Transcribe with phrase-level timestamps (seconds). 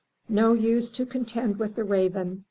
[0.29, 2.39] "No use to contend with the Raven!"